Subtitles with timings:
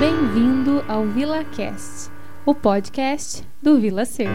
[0.00, 2.10] Bem-vindo ao VilaCast,
[2.44, 4.28] o podcast do Vila Ser.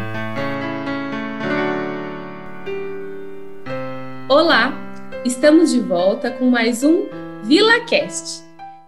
[4.29, 4.71] Olá,
[5.25, 7.07] estamos de volta com mais um
[7.43, 8.41] VilaCast.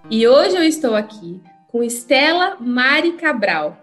[0.09, 3.75] E hoje eu estou aqui com Estela Mari Cabral,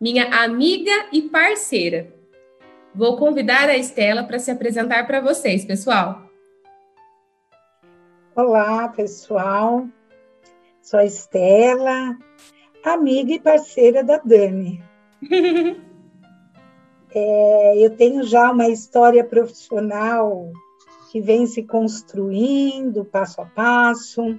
[0.00, 2.10] minha amiga e parceira.
[2.94, 6.22] Vou convidar a Estela para se apresentar para vocês, pessoal.
[8.34, 9.86] Olá, pessoal.
[10.90, 12.18] Sou a Estela,
[12.84, 14.82] amiga e parceira da Dani.
[17.14, 20.50] é, eu tenho já uma história profissional
[21.12, 24.36] que vem se construindo passo a passo,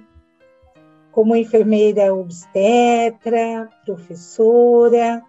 [1.10, 5.22] como enfermeira obstetra, professora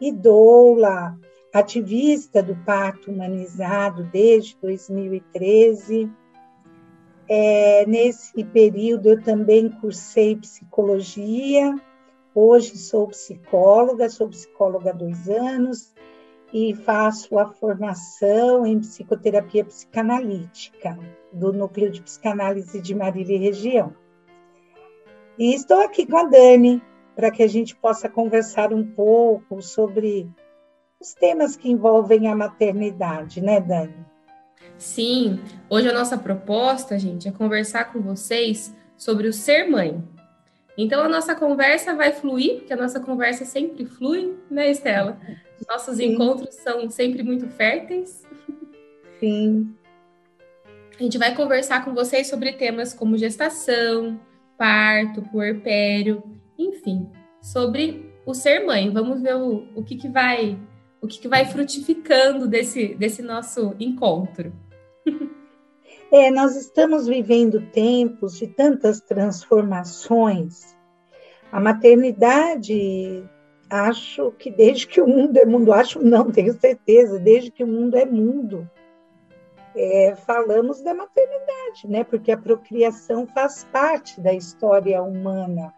[0.00, 1.16] e doula,
[1.54, 6.10] ativista do parto humanizado desde 2013
[7.28, 11.74] é, nesse período, eu também cursei psicologia.
[12.34, 15.94] Hoje sou psicóloga, sou psicóloga há dois anos
[16.52, 20.98] e faço a formação em psicoterapia psicanalítica
[21.32, 23.94] do Núcleo de Psicanálise de Marília e Região.
[25.38, 26.82] E estou aqui com a Dani
[27.14, 30.30] para que a gente possa conversar um pouco sobre
[31.00, 34.06] os temas que envolvem a maternidade, né, Dani?
[34.78, 35.40] Sim,
[35.70, 40.02] hoje a nossa proposta, gente, é conversar com vocês sobre o ser mãe.
[40.76, 45.18] Então a nossa conversa vai fluir, porque a nossa conversa sempre flui, né, Estela?
[45.68, 46.12] Nossos Sim.
[46.12, 48.22] encontros são sempre muito férteis.
[49.18, 49.74] Sim.
[50.98, 54.20] A gente vai conversar com vocês sobre temas como gestação,
[54.56, 56.22] parto, puerpério,
[56.58, 57.10] enfim,
[57.40, 58.90] sobre o ser mãe.
[58.90, 60.58] Vamos ver o, o que, que vai
[61.00, 64.52] o que, que vai frutificando desse, desse nosso encontro.
[66.10, 70.76] É, nós estamos vivendo tempos de tantas transformações.
[71.50, 73.28] A maternidade,
[73.68, 77.66] acho que desde que o mundo é mundo, acho não, tenho certeza, desde que o
[77.66, 78.70] mundo é mundo,
[79.74, 82.04] é, falamos da maternidade, né?
[82.04, 85.74] Porque a procriação faz parte da história humana.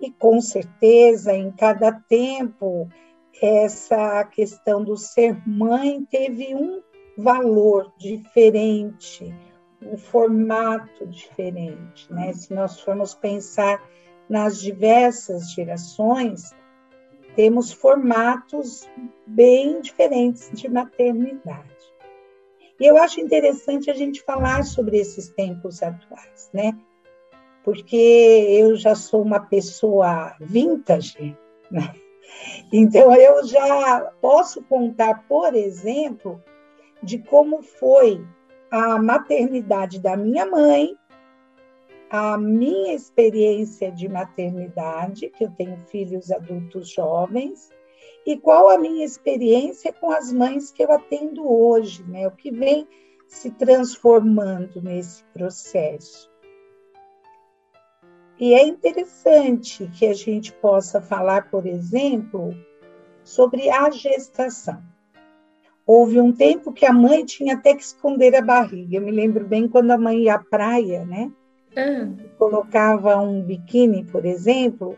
[0.00, 2.88] E com certeza, em cada tempo,
[3.40, 6.82] essa questão do ser mãe teve um
[7.16, 9.34] valor diferente,
[9.82, 12.12] um formato diferente.
[12.12, 12.32] Né?
[12.32, 13.82] Se nós formos pensar
[14.28, 16.54] nas diversas gerações,
[17.34, 18.88] temos formatos
[19.26, 21.70] bem diferentes de maternidade.
[22.78, 26.72] E eu acho interessante a gente falar sobre esses tempos atuais, né?
[27.62, 27.96] Porque
[28.58, 31.36] eu já sou uma pessoa vintage,
[31.70, 31.92] né?
[32.72, 36.42] Então eu já posso contar, por exemplo,
[37.02, 38.24] de como foi
[38.70, 40.96] a maternidade da minha mãe,
[42.10, 47.70] a minha experiência de maternidade, que eu tenho filhos adultos jovens,
[48.26, 52.26] e qual a minha experiência com as mães que eu atendo hoje, né?
[52.26, 52.86] O que vem
[53.26, 56.29] se transformando nesse processo.
[58.40, 62.56] E é interessante que a gente possa falar, por exemplo,
[63.22, 64.82] sobre a gestação.
[65.86, 68.96] Houve um tempo que a mãe tinha até que esconder a barriga.
[68.96, 71.30] Eu me lembro bem quando a mãe ia à praia, né?
[71.76, 72.16] Uhum.
[72.38, 74.96] Colocava um biquíni, por exemplo,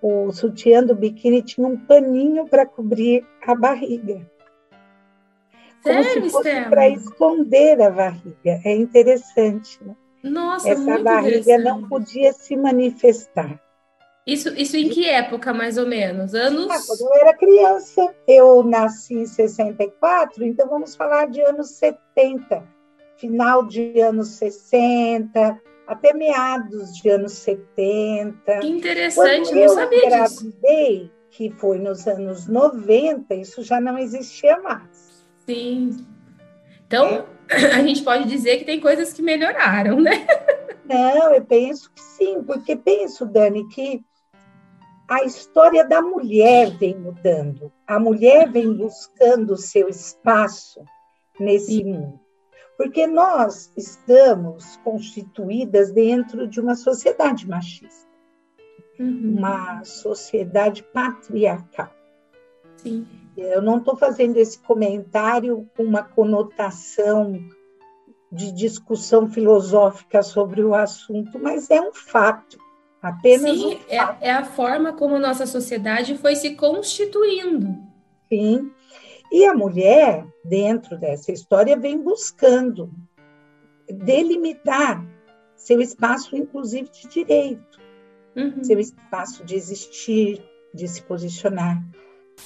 [0.00, 4.26] o sutiã do biquíni tinha um paninho para cobrir a barriga.
[5.82, 8.58] Como Sério, se fosse para esconder a barriga.
[8.64, 9.94] É interessante, né?
[10.22, 13.60] Nossa, Essa barriga não podia se manifestar.
[14.26, 16.34] Isso, isso em que época, mais ou menos?
[16.34, 16.70] Anos?
[16.70, 18.14] Ah, quando eu era criança.
[18.28, 22.62] Eu nasci em 64, então vamos falar de anos 70,
[23.16, 28.58] final de anos 60, até meados de anos 70.
[28.60, 31.12] Que interessante, quando não eu sabia engravidei, disso.
[31.30, 35.26] que foi nos anos 90, isso já não existia mais.
[35.46, 36.06] Sim.
[36.86, 37.24] Então, é.
[37.74, 40.26] a gente pode dizer que tem coisas que melhoraram, né?
[40.84, 44.04] Não, eu penso que sim, porque penso, Dani, que
[45.08, 47.72] a história da mulher vem mudando.
[47.86, 50.84] A mulher vem buscando o seu espaço
[51.38, 52.20] nesse mundo.
[52.76, 58.08] Porque nós estamos constituídas dentro de uma sociedade machista,
[58.98, 59.36] uhum.
[59.38, 61.92] uma sociedade patriarcal.
[62.76, 63.06] Sim.
[63.40, 67.42] Eu não estou fazendo esse comentário com uma conotação
[68.30, 72.58] de discussão filosófica sobre o assunto, mas é um fato.
[73.00, 77.78] Apenas Sim, um é, é, a forma como nossa sociedade foi se constituindo.
[78.28, 78.70] Sim.
[79.32, 82.90] E a mulher, dentro dessa história, vem buscando
[83.88, 85.02] delimitar
[85.56, 87.80] seu espaço, inclusive de direito.
[88.36, 88.62] uhum.
[88.62, 90.42] seu espaço de existir,
[90.74, 91.82] de se posicionar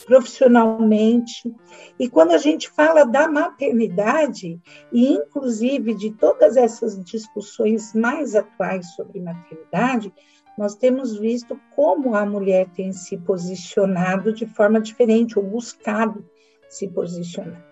[0.07, 1.55] profissionalmente.
[1.99, 4.61] E quando a gente fala da maternidade,
[4.93, 10.13] e inclusive de todas essas discussões mais atuais sobre maternidade,
[10.57, 16.25] nós temos visto como a mulher tem se posicionado de forma diferente, ou buscado
[16.69, 17.65] se posicionar.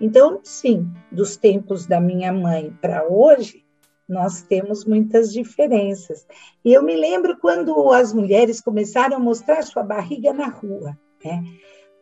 [0.00, 3.64] Então, sim, dos tempos da minha mãe para hoje,
[4.08, 6.26] nós temos muitas diferenças.
[6.64, 11.42] E eu me lembro quando as mulheres começaram a mostrar sua barriga na rua, né?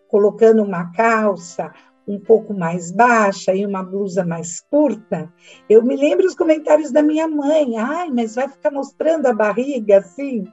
[0.09, 1.73] colocando uma calça
[2.07, 5.31] um pouco mais baixa e uma blusa mais curta.
[5.69, 9.99] Eu me lembro os comentários da minha mãe: ai, mas vai ficar mostrando a barriga
[9.99, 10.45] assim?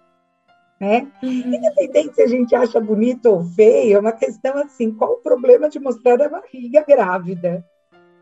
[0.79, 1.07] Né?
[1.23, 1.53] Uhum.
[1.55, 5.69] Independente se a gente acha bonito ou feio, é uma questão assim: qual o problema
[5.69, 7.65] de mostrar a barriga grávida?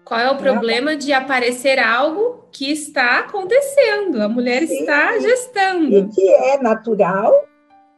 [0.05, 4.21] Qual é o problema de aparecer algo que está acontecendo?
[4.21, 4.81] A mulher Sim.
[4.81, 5.95] está gestando.
[5.95, 7.33] E que é natural,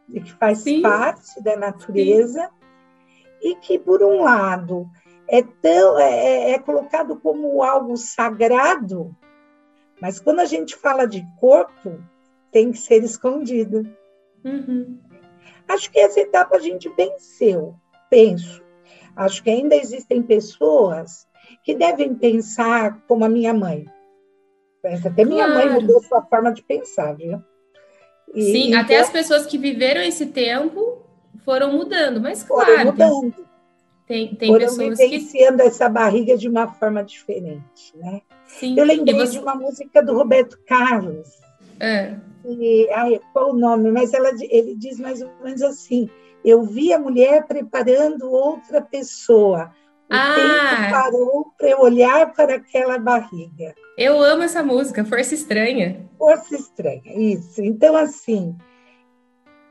[0.10, 0.82] e que faz Sim.
[0.82, 3.50] parte da natureza, Sim.
[3.50, 4.90] e que, por um lado,
[5.28, 9.16] é, tão, é, é, é colocado como algo sagrado,
[10.02, 12.04] mas quando a gente fala de corpo,
[12.52, 13.84] tem que ser escondido.
[14.44, 15.00] Uhum.
[15.68, 17.76] Acho que essa etapa a gente venceu,
[18.10, 18.64] penso.
[19.16, 21.28] Acho que ainda existem pessoas
[21.64, 23.86] que devem pensar como a minha mãe.
[25.04, 25.72] Até minha claro.
[25.72, 27.42] mãe mudou sua forma de pensar, viu?
[28.36, 31.02] E, Sim, então, até as pessoas que viveram esse tempo
[31.46, 32.66] foram mudando, mas claro.
[32.66, 33.46] Foram mudando.
[34.06, 35.68] Tem, tem foram pessoas vivenciando que...
[35.68, 38.22] essa barriga de uma forma diferente, né?
[38.46, 38.78] Sim.
[38.78, 39.32] Eu lembrei você...
[39.34, 41.30] de uma música do Roberto Carlos.
[41.80, 42.16] É.
[42.46, 43.92] E, ai, qual o nome?
[43.92, 46.10] Mas ela, ele diz mais ou menos assim:
[46.44, 49.72] Eu vi a mulher preparando outra pessoa
[50.10, 53.74] o ah, tempo parou para eu olhar para aquela barriga.
[53.98, 56.08] Eu amo essa música, Força Estranha.
[56.18, 57.62] Força Estranha, isso.
[57.64, 58.56] Então, assim,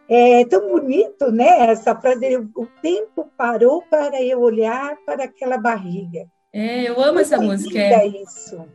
[0.08, 1.70] é tão bonito, né?
[1.70, 6.26] Essa frase, o tempo parou para eu olhar para aquela barriga.
[6.52, 7.78] É, eu amo essa música.
[7.78, 8.06] Linda é.
[8.06, 8.68] isso.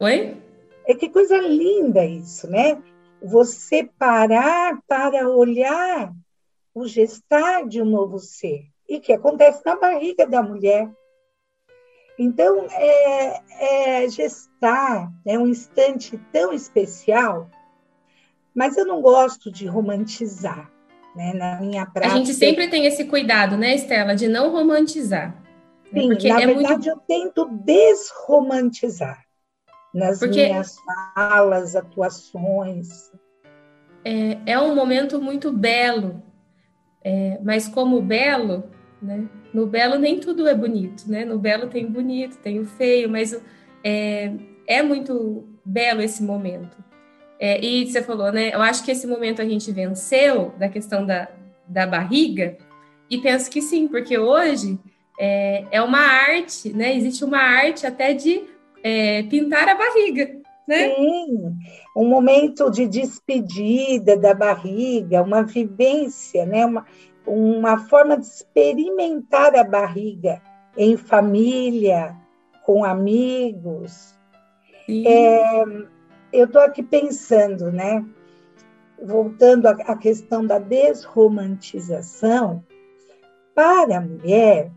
[0.00, 0.36] Oi?
[0.86, 2.82] É que coisa linda isso, né?
[3.22, 6.12] Você parar para olhar
[6.74, 10.90] o gestar de um novo ser e que acontece na barriga da mulher.
[12.18, 17.50] Então, é, é gestar é um instante tão especial,
[18.54, 20.70] mas eu não gosto de romantizar.
[21.16, 21.32] Né?
[21.32, 22.14] Na minha prática.
[22.14, 25.34] A gente sempre tem esse cuidado, né, Estela, de não romantizar.
[25.90, 26.02] Né?
[26.02, 26.88] Sim, Porque na é verdade muito...
[26.88, 29.24] eu tento desromantizar
[29.94, 30.46] nas Porque...
[30.46, 30.76] minhas
[31.14, 33.10] falas, atuações.
[34.04, 36.22] É, é um momento muito belo,
[37.04, 38.64] é, mas como belo,
[39.02, 39.26] né?
[39.52, 41.24] No belo nem tudo é bonito, né?
[41.24, 43.38] No belo tem o bonito, tem o feio, mas
[43.84, 44.32] é,
[44.66, 46.76] é muito belo esse momento.
[47.38, 48.54] É, e você falou, né?
[48.54, 51.28] Eu acho que esse momento a gente venceu da questão da,
[51.66, 52.56] da barriga,
[53.10, 54.78] e penso que sim, porque hoje
[55.20, 56.96] é, é uma arte, né?
[56.96, 58.44] Existe uma arte até de
[58.82, 60.40] é, pintar a barriga.
[60.66, 60.94] Né?
[60.94, 61.54] Sim,
[61.96, 66.64] um momento de despedida da barriga, uma vivência, né?
[66.64, 66.86] uma,
[67.26, 70.42] uma forma de experimentar a barriga
[70.76, 72.16] em família,
[72.64, 74.18] com amigos.
[74.88, 75.62] É,
[76.32, 78.04] eu estou aqui pensando, né?
[79.02, 82.64] Voltando à questão da desromantização,
[83.54, 84.72] para a mulher,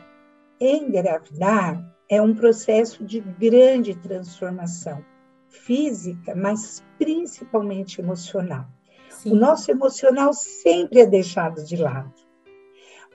[0.59, 5.03] engravidar é um processo de grande transformação
[5.49, 8.65] física, mas principalmente emocional.
[9.09, 9.31] Sim.
[9.31, 12.24] O nosso emocional sempre é deixado de lado.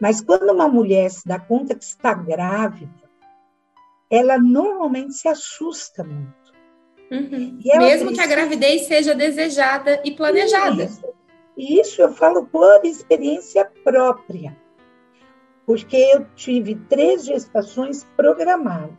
[0.01, 2.91] Mas quando uma mulher se dá conta que está grávida,
[4.11, 6.41] ela normalmente se assusta muito.
[7.11, 7.59] Uhum.
[7.63, 8.13] Mesmo precisa...
[8.13, 10.85] que a gravidez seja desejada e planejada.
[10.85, 11.05] Isso.
[11.57, 14.57] Isso eu falo por experiência própria,
[15.67, 18.97] porque eu tive três gestações programadas.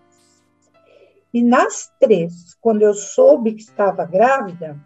[1.33, 4.77] E nas três, quando eu soube que estava grávida,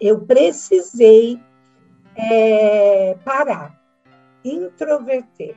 [0.00, 1.38] eu precisei
[2.16, 3.83] é, parar
[4.44, 5.56] introverter,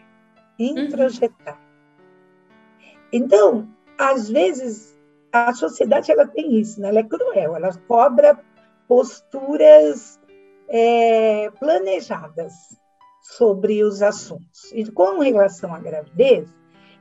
[0.57, 1.59] introjetar.
[1.59, 2.87] Uhum.
[3.11, 4.97] Então, às vezes,
[5.31, 6.89] a sociedade ela tem isso, né?
[6.89, 8.39] ela é cruel, ela cobra
[8.87, 10.19] posturas
[10.69, 12.53] é, planejadas
[13.21, 14.71] sobre os assuntos.
[14.73, 16.49] E com relação à gravidez,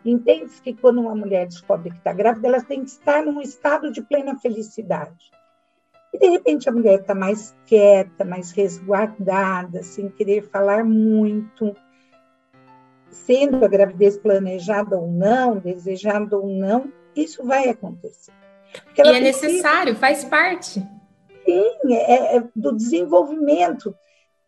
[0.05, 3.93] entende-se que quando uma mulher descobre que está grávida, ela tem que estar num estado
[3.93, 5.31] de plena felicidade.
[6.16, 11.76] E de repente a mulher está mais quieta, mais resguardada, sem querer falar muito,
[13.11, 18.32] sendo a gravidez planejada ou não, desejada ou não, isso vai acontecer.
[18.96, 20.82] E é necessário, faz parte.
[21.44, 23.94] Sim, é, é do desenvolvimento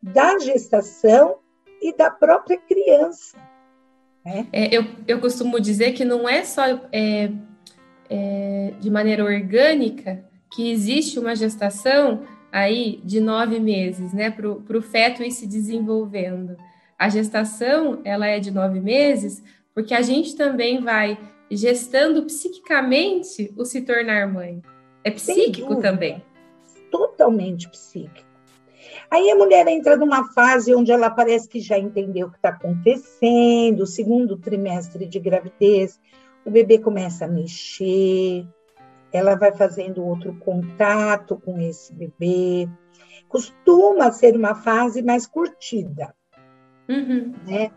[0.02, 1.37] da gestação
[1.82, 3.37] e da própria criança.
[4.25, 4.46] Né?
[4.52, 7.30] É, eu, eu costumo dizer que não é só é,
[8.08, 14.83] é, de maneira orgânica que existe uma gestação aí de nove meses, né, para o
[14.83, 16.57] feto ir se desenvolvendo.
[16.99, 19.43] A gestação, ela é de nove meses,
[19.75, 21.19] porque a gente também vai
[21.50, 24.61] gestando psiquicamente o se tornar mãe.
[25.05, 26.23] É psíquico também.
[26.90, 28.26] Totalmente psíquico.
[29.11, 32.50] Aí a mulher entra numa fase onde ela parece que já entendeu o que está
[32.50, 35.99] acontecendo, segundo trimestre de gravidez,
[36.45, 38.47] o bebê começa a mexer,
[39.12, 42.68] ela vai fazendo outro contato com esse bebê.
[43.28, 46.14] Costuma ser uma fase mais curtida.
[46.88, 47.34] Uhum.
[47.46, 47.70] Né?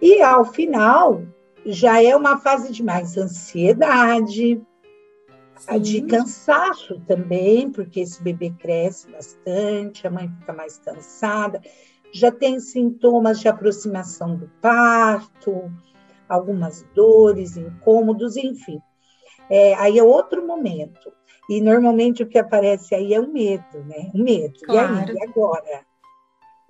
[0.00, 1.22] E ao final,
[1.64, 4.60] já é uma fase de mais ansiedade,
[5.56, 5.80] Sim.
[5.80, 11.60] de cansaço também, porque esse bebê cresce bastante, a mãe fica mais cansada,
[12.12, 15.72] já tem sintomas de aproximação do parto,
[16.28, 18.80] algumas dores, incômodos, enfim.
[19.52, 21.12] É, aí é outro momento.
[21.46, 24.10] E normalmente o que aparece aí é o medo, né?
[24.14, 24.58] O medo.
[24.64, 24.94] Claro.
[24.94, 25.84] E aí, e agora?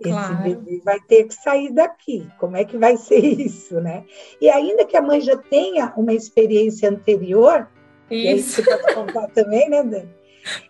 [0.00, 2.26] Esse bebê vai ter que sair daqui.
[2.40, 4.04] Como é que vai ser isso, né?
[4.40, 7.68] E ainda que a mãe já tenha uma experiência anterior,
[8.10, 8.26] isso.
[8.26, 10.10] e aí você pode contar também, né, Dani?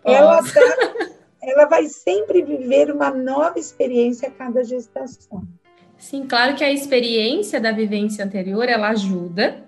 [0.05, 1.09] Ela, tá,
[1.41, 5.41] ela vai sempre viver uma nova experiência a cada gestação.
[5.97, 9.62] Sim, claro que a experiência da vivência anterior, ela ajuda,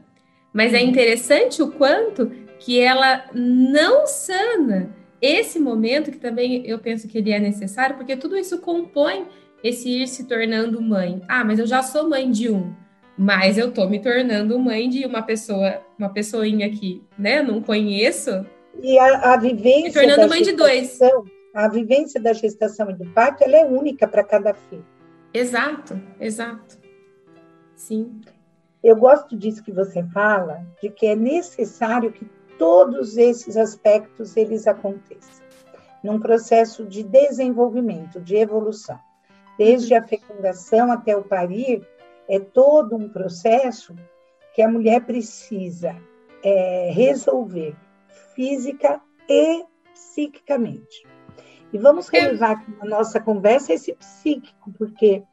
[0.56, 4.90] mas é interessante o quanto que ela não sana
[5.22, 9.28] esse momento, que também eu penso que ele é necessário, porque tudo isso compõe
[9.62, 11.22] esse ir se tornando mãe.
[11.28, 12.74] Ah, mas eu já sou mãe de um,
[13.18, 18.46] mas eu tô me tornando mãe de uma pessoa, uma pessoinha que, né, não conheço.
[18.82, 20.02] E a, a vivência.
[20.02, 20.98] Me tornando mãe de dois.
[21.54, 24.86] A vivência da gestação e do parto, ela é única para cada filho.
[25.34, 26.78] Exato, exato.
[27.76, 28.22] Sim.
[28.86, 32.26] Eu gosto disso que você fala, de que é necessário que
[32.58, 35.44] todos esses aspectos eles aconteçam
[36.04, 39.00] num processo de desenvolvimento, de evolução
[39.58, 41.88] desde a fecundação até o parir,
[42.28, 43.96] é todo um processo
[44.54, 45.96] que a mulher precisa
[46.44, 47.76] é, resolver
[48.36, 51.08] física e psiquicamente.
[51.74, 55.24] E vamos relevar na nossa conversa esse psíquico, porque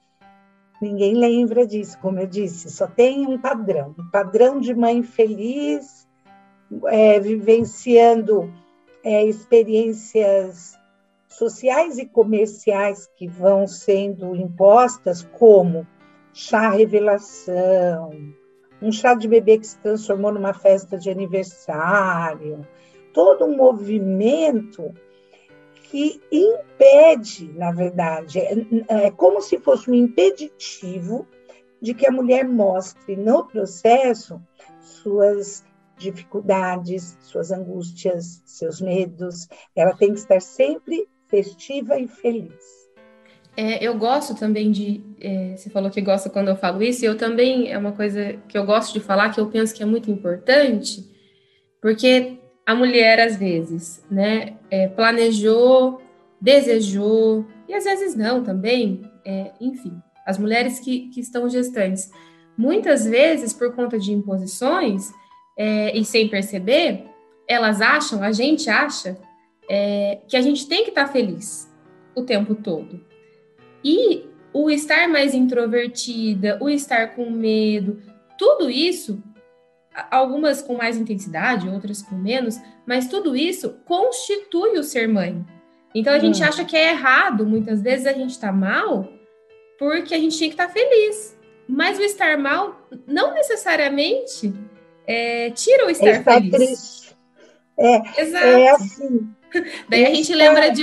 [0.83, 6.09] ninguém lembra disso, como eu disse, só tem um padrão, um padrão de mãe feliz,
[6.87, 8.53] é, vivenciando
[9.05, 10.77] é, experiências
[11.29, 15.87] sociais e comerciais que vão sendo impostas, como
[16.35, 18.11] chá revelação,
[18.81, 22.67] um chá de bebê que se transformou numa festa de aniversário,
[23.15, 24.93] todo um movimento
[25.93, 28.55] que impede, na verdade, é,
[28.89, 31.29] é como se fosse um impeditivo
[31.83, 34.41] de que a mulher mostre no processo
[34.81, 35.63] suas
[35.99, 39.47] dificuldades, suas angústias, seus medos.
[39.77, 42.89] Ela tem que estar sempre festiva e feliz.
[43.55, 45.05] É, eu gosto também de.
[45.21, 48.39] É, você falou que gosta quando eu falo isso, e eu também é uma coisa
[48.49, 51.07] que eu gosto de falar, que eu penso que é muito importante,
[51.83, 56.01] porque a mulher, às vezes, né, é, planejou,
[56.41, 62.11] desejou, e às vezes não também, é, enfim, as mulheres que, que estão gestantes,
[62.57, 65.11] muitas vezes, por conta de imposições,
[65.57, 67.05] é, e sem perceber,
[67.49, 69.19] elas acham, a gente acha,
[69.69, 71.71] é, que a gente tem que estar tá feliz
[72.15, 73.01] o tempo todo.
[73.85, 78.01] E o estar mais introvertida, o estar com medo,
[78.39, 79.23] tudo isso,
[80.11, 85.45] algumas com mais intensidade, outras com menos, mas tudo isso constitui o ser mãe.
[85.95, 86.21] Então a hum.
[86.21, 89.09] gente acha que é errado, muitas vezes a gente está mal,
[89.79, 91.37] porque a gente tinha que estar tá feliz.
[91.69, 94.53] Mas o estar mal não necessariamente
[95.07, 96.51] é, tira o estar feliz.
[96.51, 97.17] Triste.
[97.79, 98.47] É, Exato.
[98.47, 99.29] é assim.
[99.89, 100.83] daí a gente lembra de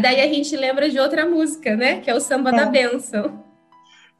[0.00, 2.00] daí a gente lembra de outra música, né?
[2.00, 2.52] Que é o samba é.
[2.56, 3.44] da benção.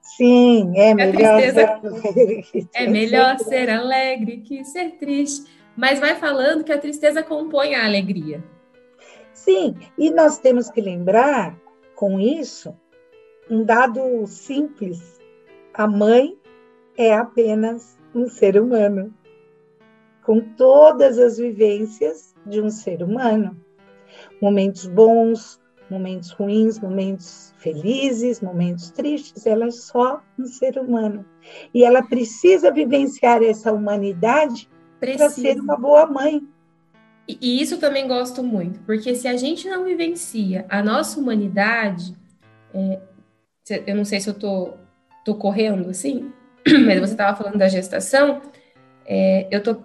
[0.00, 1.52] Sim, é melhor tristeza...
[1.52, 2.68] ser alegre.
[2.74, 5.50] É melhor ser alegre que ser triste.
[5.76, 8.42] Mas vai falando que a tristeza compõe a alegria.
[9.32, 11.58] Sim, e nós temos que lembrar
[11.94, 12.76] com isso
[13.48, 15.20] um dado simples:
[15.72, 16.36] a mãe
[16.96, 19.14] é apenas um ser humano,
[20.22, 23.56] com todas as vivências de um ser humano
[24.40, 25.59] momentos bons,
[25.90, 31.24] momentos ruins, momentos felizes, momentos tristes, ela é só um ser humano.
[31.74, 34.68] E ela precisa vivenciar essa humanidade
[34.98, 36.42] para ser uma boa mãe.
[37.28, 42.16] E, isso também gosto muito, porque se a gente não vivencia a nossa humanidade,
[42.74, 43.00] é,
[43.86, 44.74] eu não sei se eu tô,
[45.24, 46.32] tô correndo assim,
[46.86, 48.42] mas você estava falando da gestação,
[49.06, 49.76] é, eu tô,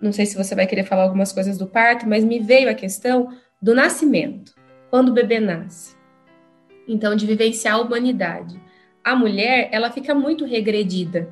[0.00, 2.74] não sei se você vai querer falar algumas coisas do parto, mas me veio a
[2.74, 3.28] questão
[3.60, 4.54] do nascimento,
[4.90, 5.96] quando o bebê nasce.
[6.86, 8.60] Então, de vivenciar a humanidade.
[9.04, 11.28] A mulher, ela fica muito regredida.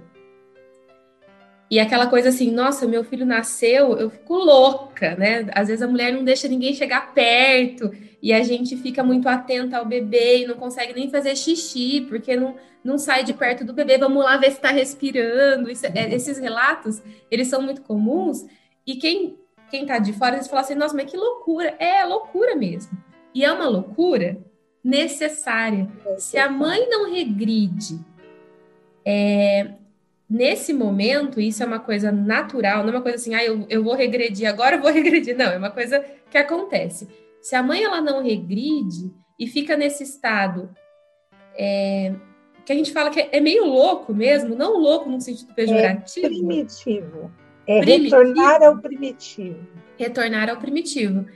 [1.71, 5.47] E aquela coisa assim, nossa, meu filho nasceu, eu fico louca, né?
[5.53, 7.91] Às vezes a mulher não deixa ninguém chegar perto
[8.23, 12.37] e a gente fica muito atenta ao bebê e não consegue nem fazer xixi, porque
[12.37, 13.99] não, não sai de perto do bebê.
[13.99, 15.69] Vamos lá ver se está respirando.
[15.69, 18.47] Isso, é, esses relatos, eles são muito comuns.
[18.87, 19.37] E quem
[19.69, 21.75] quem tá de fora, eles falam assim, nossa, mas que loucura.
[21.81, 22.97] É, loucura mesmo.
[23.37, 24.39] E é uma loucura
[24.83, 25.87] necessária.
[26.17, 28.01] Se a mãe não regride
[29.05, 29.75] é,
[30.27, 33.85] nesse momento, isso é uma coisa natural, não é uma coisa assim, ah, eu, eu
[33.85, 35.37] vou regredir agora, eu vou regredir.
[35.37, 37.09] Não, é uma coisa que acontece.
[37.43, 40.71] Se a mãe ela não regride e fica nesse estado
[41.59, 42.15] é,
[42.65, 46.25] que a gente fala que é meio louco mesmo, não louco no sentido pejorativo.
[46.25, 47.31] É primitivo.
[47.67, 48.17] É primitivo.
[48.17, 49.67] retornar ao primitivo.
[49.99, 51.27] Retornar ao primitivo.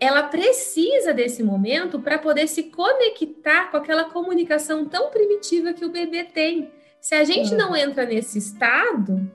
[0.00, 5.90] Ela precisa desse momento para poder se conectar com aquela comunicação tão primitiva que o
[5.90, 6.70] bebê tem.
[7.00, 9.30] Se a gente não entra nesse estado,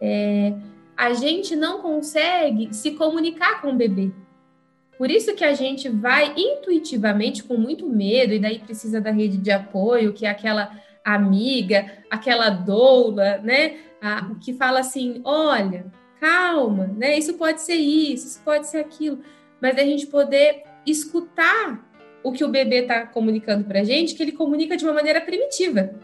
[0.00, 0.52] é,
[0.96, 4.10] a gente não consegue se comunicar com o bebê.
[4.96, 9.36] Por isso que a gente vai intuitivamente com muito medo, e daí precisa da rede
[9.36, 10.70] de apoio, que é aquela
[11.04, 13.76] amiga, aquela doula, né?
[14.00, 15.86] A, que fala assim: olha,
[16.18, 17.18] calma, né?
[17.18, 19.20] Isso pode ser isso, isso pode ser aquilo.
[19.60, 21.84] Mas a gente poder escutar
[22.22, 25.20] o que o bebê está comunicando para a gente, que ele comunica de uma maneira
[25.20, 25.94] primitiva.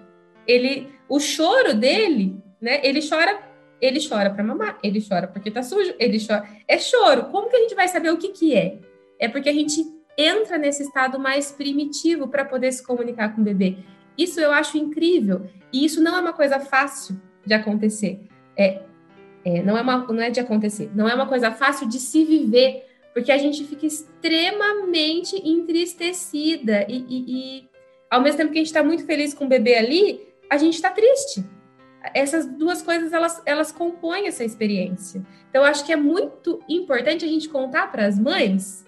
[0.46, 2.80] Ele, o choro dele, né?
[2.84, 3.40] Ele chora,
[3.80, 6.48] ele chora para mamar, ele chora porque tá sujo, ele chora.
[6.68, 7.24] É choro.
[7.24, 8.78] Como que a gente vai saber o que que é?
[9.18, 9.84] É porque a gente
[10.16, 13.78] entra nesse estado mais primitivo para poder se comunicar com o bebê.
[14.16, 15.46] Isso eu acho incrível.
[15.72, 18.20] E isso não é uma coisa fácil de acontecer.
[18.56, 18.82] É,
[19.44, 20.90] é, não, é uma, não é de acontecer.
[20.94, 26.86] Não é uma coisa fácil de se viver, porque a gente fica extremamente entristecida.
[26.88, 27.68] E, e, e
[28.10, 30.74] ao mesmo tempo que a gente está muito feliz com o bebê ali, a gente
[30.74, 31.44] está triste.
[32.14, 35.24] Essas duas coisas, elas, elas compõem essa experiência.
[35.48, 38.84] Então, eu acho que é muito importante a gente contar para as mães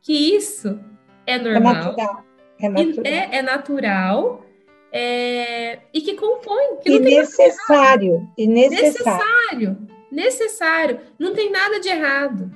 [0.00, 0.80] que isso
[1.26, 1.74] é, é normal.
[1.74, 2.24] É natural.
[2.60, 3.04] É natural.
[3.04, 4.46] É, é natural
[4.90, 6.76] é, e que compõe.
[6.76, 8.96] Que e necessário, e necessário.
[8.96, 9.88] Necessário.
[10.10, 11.00] Necessário.
[11.18, 12.50] Não tem nada de errado.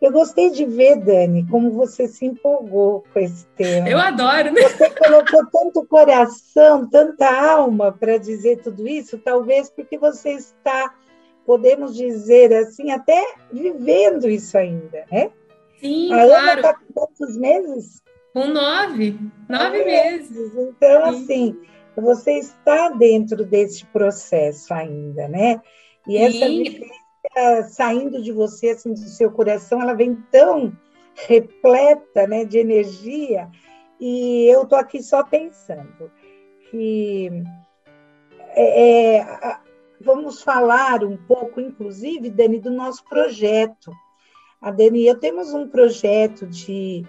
[0.00, 3.88] Eu gostei de ver, Dani, como você se empolgou com esse tema.
[3.88, 4.62] Eu adoro, né?
[4.62, 10.94] Você colocou tanto coração, tanta alma para dizer tudo isso, talvez porque você está,
[11.46, 15.30] podemos dizer assim, até vivendo isso ainda, né?
[15.80, 16.42] Sim, A claro.
[16.42, 18.02] Ana está com quantos meses?
[18.34, 20.52] Com nove, nove meses.
[20.54, 21.22] Então, Sim.
[21.24, 21.60] assim,
[21.96, 25.60] você está dentro desse processo ainda, né?
[26.06, 27.05] E essa vivência
[27.68, 30.76] saindo de você, assim, do seu coração, ela vem tão
[31.14, 33.48] repleta, né, de energia.
[33.98, 36.10] E eu estou aqui só pensando
[36.70, 37.30] que
[38.54, 39.58] é, é,
[40.00, 43.90] vamos falar um pouco, inclusive, Dani, do nosso projeto.
[44.60, 47.06] A Dani e eu temos um projeto de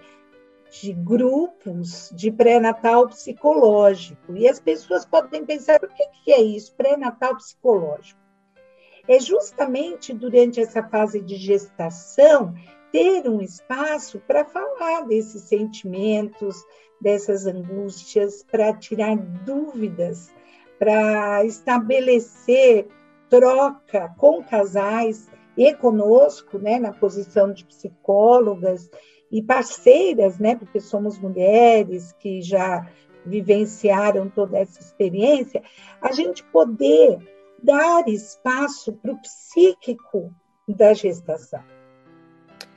[0.70, 4.36] de grupos de pré-natal psicológico.
[4.36, 8.20] E as pessoas podem pensar, o que, que é isso, pré-natal psicológico?
[9.08, 12.54] É justamente durante essa fase de gestação
[12.92, 16.64] ter um espaço para falar desses sentimentos,
[17.00, 20.34] dessas angústias, para tirar dúvidas,
[20.80, 22.88] para estabelecer
[23.30, 28.90] troca com casais e conosco, né, na posição de psicólogas
[29.32, 32.88] e parceiras, né, porque somos mulheres que já
[33.26, 35.62] vivenciaram toda essa experiência,
[36.02, 37.20] a gente poder
[37.62, 40.34] dar espaço para o psíquico
[40.68, 41.64] da gestação.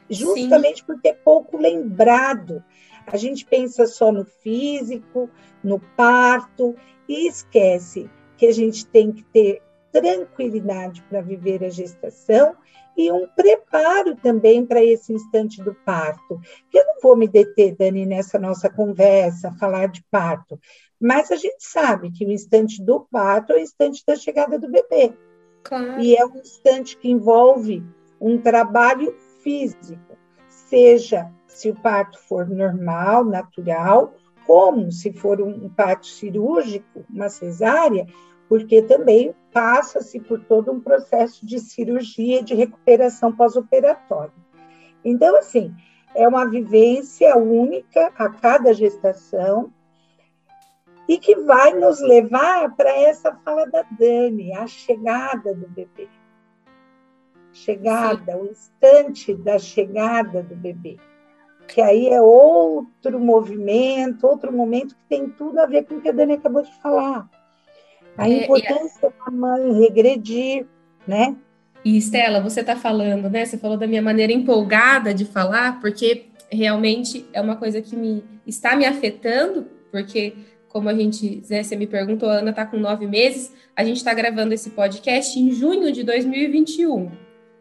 [0.08, 0.86] Justamente Sim.
[0.86, 2.62] porque é pouco lembrado.
[3.06, 5.30] A gente pensa só no físico,
[5.62, 6.74] no parto,
[7.08, 9.62] e esquece que a gente tem que ter
[9.92, 12.56] tranquilidade para viver a gestação
[13.00, 16.38] e um preparo também para esse instante do parto.
[16.72, 20.60] Eu não vou me deter, Dani, nessa nossa conversa, falar de parto,
[21.00, 24.70] mas a gente sabe que o instante do parto é o instante da chegada do
[24.70, 25.14] bebê.
[25.62, 26.00] Claro.
[26.00, 27.82] E é um instante que envolve
[28.20, 34.14] um trabalho físico, seja se o parto for normal, natural,
[34.46, 38.06] como se for um parto cirúrgico, uma cesárea,
[38.50, 44.34] porque também passa-se por todo um processo de cirurgia e de recuperação pós-operatória.
[45.04, 45.72] Então, assim,
[46.16, 49.72] é uma vivência única a cada gestação
[51.08, 56.08] e que vai nos levar para essa fala da Dani, a chegada do bebê.
[57.52, 58.38] Chegada, Sim.
[58.40, 60.96] o instante da chegada do bebê.
[61.68, 66.08] Que aí é outro movimento, outro momento que tem tudo a ver com o que
[66.08, 67.30] a Dani acabou de falar.
[68.20, 69.30] A é, importância a...
[69.30, 70.66] da mãe regredir,
[71.06, 71.34] né?
[71.82, 73.46] E Estela, você está falando, né?
[73.46, 78.22] Você falou da minha maneira empolgada de falar, porque realmente é uma coisa que me
[78.46, 80.34] está me afetando, porque
[80.68, 83.96] como a gente, né, você me perguntou, a Ana está com nove meses, a gente
[83.96, 87.10] está gravando esse podcast em junho de 2021.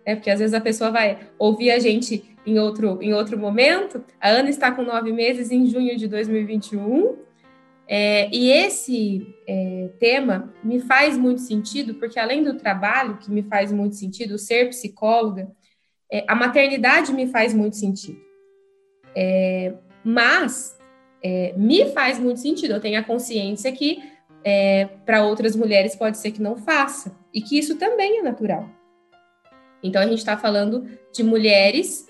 [0.05, 4.03] Né, porque às vezes a pessoa vai ouvir a gente em outro, em outro momento.
[4.19, 7.15] A Ana está com nove meses em junho de 2021.
[7.91, 13.41] É, e esse é, tema me faz muito sentido, porque além do trabalho, que me
[13.41, 15.49] faz muito sentido, ser psicóloga,
[16.11, 18.21] é, a maternidade me faz muito sentido.
[19.15, 19.73] É,
[20.03, 20.77] mas
[21.23, 22.73] é, me faz muito sentido.
[22.73, 24.03] Eu tenho a consciência que
[24.43, 28.69] é, para outras mulheres pode ser que não faça, e que isso também é natural.
[29.81, 32.07] Então, a gente está falando de mulheres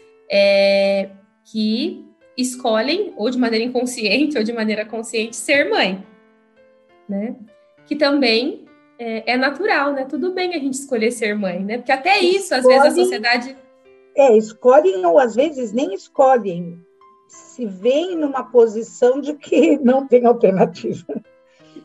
[1.45, 2.08] que
[2.41, 6.03] escolhem, ou de maneira inconsciente, ou de maneira consciente, ser mãe,
[7.07, 7.35] né?
[7.85, 8.65] Que também
[8.97, 10.05] é, é natural, né?
[10.05, 11.77] Tudo bem a gente escolher ser mãe, né?
[11.77, 13.55] Porque até isso, às vezes, a sociedade.
[14.15, 16.79] É, escolhem ou às vezes nem escolhem
[17.29, 21.21] se veem numa posição de que não tem alternativa.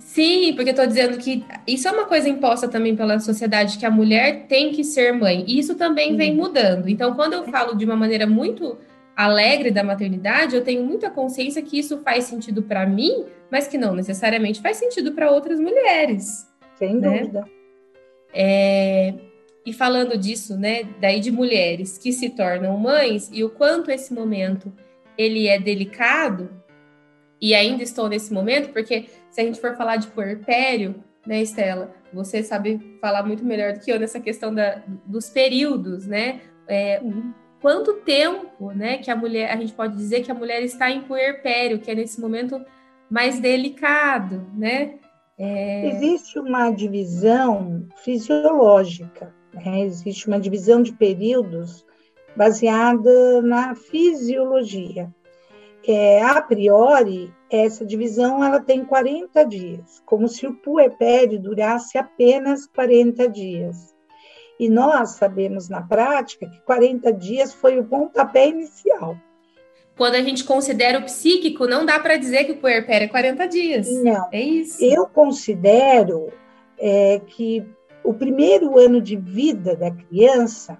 [0.00, 3.90] Sim, porque estou dizendo que isso é uma coisa imposta também pela sociedade, que a
[3.90, 5.44] mulher tem que ser mãe.
[5.46, 6.16] E isso também Sim.
[6.16, 6.88] vem mudando.
[6.88, 8.76] Então, quando eu falo de uma maneira muito
[9.16, 13.78] alegre da maternidade, eu tenho muita consciência que isso faz sentido para mim, mas que
[13.78, 16.46] não necessariamente faz sentido para outras mulheres.
[16.76, 17.18] Sem né?
[17.18, 17.44] dúvida.
[18.32, 19.14] É...
[19.64, 24.12] E falando disso, né, daí de mulheres que se tornam mães e o quanto esse
[24.12, 24.70] momento
[25.16, 26.50] ele é delicado,
[27.44, 30.94] e ainda estou nesse momento, porque se a gente for falar de puerpério,
[31.26, 36.06] né, Estela, você sabe falar muito melhor do que eu nessa questão da, dos períodos,
[36.06, 36.40] né?
[36.66, 37.02] É,
[37.64, 41.00] quanto tempo, né, que a mulher, a gente pode dizer que a mulher está em
[41.00, 42.62] puerpério, que é nesse momento
[43.10, 44.96] mais delicado, né?
[45.38, 45.88] É...
[45.88, 49.80] Existe uma divisão fisiológica, né?
[49.80, 51.86] existe uma divisão de períodos
[52.36, 55.10] baseada na fisiologia.
[55.88, 62.66] É, a priori, essa divisão ela tem 40 dias, como se o puerpério durasse apenas
[62.66, 63.93] 40 dias.
[64.58, 69.16] E nós sabemos na prática que 40 dias foi o pontapé inicial.
[69.96, 73.46] Quando a gente considera o psíquico, não dá para dizer que o puerpério é 40
[73.46, 74.02] dias.
[74.02, 74.28] Não.
[74.32, 74.84] É isso.
[74.84, 76.32] Eu considero
[76.78, 77.64] é, que
[78.02, 80.78] o primeiro ano de vida da criança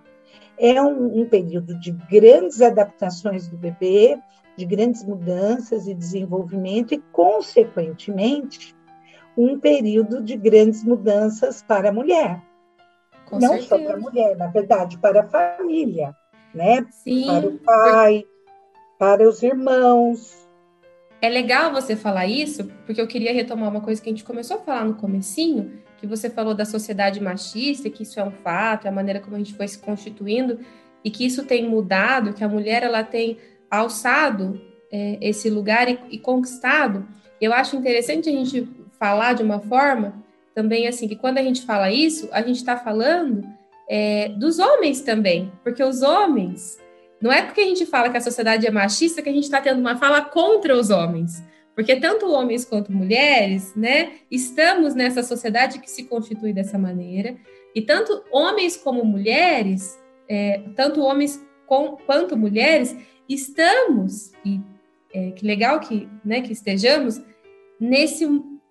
[0.59, 4.19] é um, um período de grandes adaptações do bebê,
[4.57, 8.75] de grandes mudanças e desenvolvimento, e, consequentemente,
[9.37, 12.41] um período de grandes mudanças para a mulher.
[13.27, 13.69] Com Não certeza.
[13.69, 16.15] só para a mulher, na verdade, para a família,
[16.55, 16.87] né?
[16.91, 18.25] Sim, para o pai,
[18.99, 20.45] para os irmãos.
[21.21, 24.59] É legal você falar isso, porque eu queria retomar uma coisa que a gente começou
[24.59, 28.85] a falar no comecinho, que você falou da sociedade machista, que isso é um fato,
[28.87, 30.61] é a maneira como a gente foi se constituindo
[31.03, 33.39] e que isso tem mudado, que a mulher ela tem
[33.71, 34.61] alçado
[34.93, 37.07] é, esse lugar e, e, conquistado.
[37.41, 40.23] Eu acho interessante a gente falar de uma forma
[40.55, 43.45] também assim que quando a gente fala isso, a gente está falando
[43.89, 46.79] é, dos homens também, porque os homens
[47.21, 49.61] não é porque a gente fala que a sociedade é machista que a gente está
[49.61, 51.43] tendo uma fala contra os homens.
[51.75, 57.35] Porque tanto homens quanto mulheres, né, estamos nessa sociedade que se constitui dessa maneira,
[57.75, 62.97] e tanto homens como mulheres, é, tanto homens com, quanto mulheres,
[63.29, 64.61] estamos, e
[65.13, 67.21] é, que legal que, né, que estejamos,
[67.81, 68.25] nesse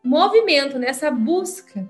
[0.04, 1.88] movimento, nessa busca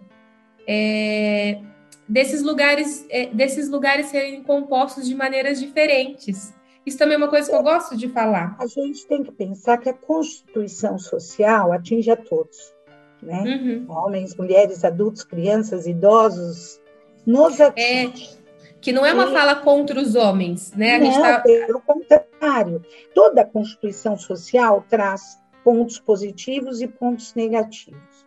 [0.67, 1.60] é,
[2.08, 6.54] desses lugares, é, desses lugares serem compostos de maneiras diferentes.
[6.86, 8.56] Isso também é uma coisa que eu gosto de falar.
[8.60, 12.73] A gente tem que pensar que a constituição social atinge a todos,
[13.21, 13.41] né?
[13.41, 13.86] Uhum.
[13.89, 16.82] Homens, mulheres, adultos, crianças, idosos,
[17.26, 18.38] nos é, atinge.
[18.39, 18.43] É,
[18.82, 20.95] que não é uma fala contra os homens, né?
[20.95, 21.39] A não, tá...
[21.39, 22.84] pelo contrário.
[23.15, 28.26] Toda a constituição social traz pontos positivos e pontos negativos.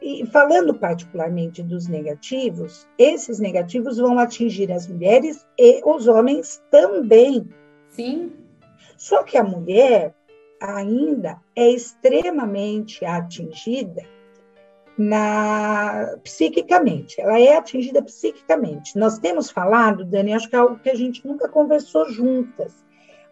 [0.00, 7.48] E falando particularmente dos negativos, esses negativos vão atingir as mulheres e os homens também.
[7.88, 8.32] Sim.
[8.96, 10.14] Só que a mulher
[10.60, 14.02] ainda é extremamente atingida
[14.96, 17.20] na psiquicamente.
[17.20, 18.98] Ela é atingida psiquicamente.
[18.98, 22.85] Nós temos falado, Dani, acho que é algo que a gente nunca conversou juntas,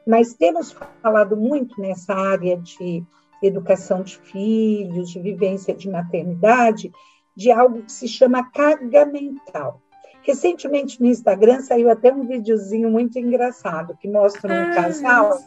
[0.06, 3.04] mas temos falado muito nessa área de
[3.42, 6.92] educação de filhos, de vivência de maternidade,
[7.36, 9.80] de algo que se chama carga mental.
[10.22, 15.38] Recentemente no Instagram saiu até um videozinho muito engraçado que mostra um ah, casal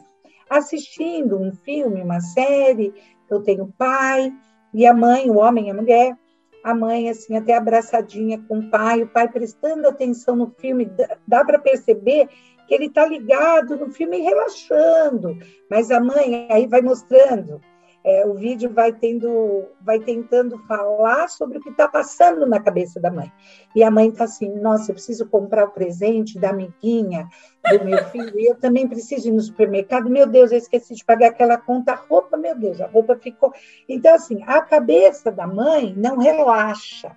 [0.49, 2.93] assistindo um filme, uma série.
[3.29, 4.31] Eu tenho o pai
[4.73, 6.17] e a mãe, o homem e a mulher.
[6.63, 10.85] A mãe, assim, até abraçadinha com o pai, o pai prestando atenção no filme.
[10.85, 12.29] Dá, dá para perceber
[12.67, 15.37] que ele está ligado no filme e relaxando.
[15.69, 17.61] Mas a mãe aí vai mostrando
[18.07, 23.01] é, o vídeo vai tendo, vai tentando falar sobre o que está passando na cabeça
[23.01, 23.29] da mãe.
[23.75, 27.27] E a mãe está assim, nossa, eu preciso comprar o presente da amiguinha
[27.69, 31.03] do meu filho, e eu também preciso ir no supermercado, meu Deus, eu esqueci de
[31.03, 33.53] pagar aquela conta, a roupa, meu Deus, a roupa ficou.
[33.89, 37.13] Então, assim, a cabeça da mãe não relaxa.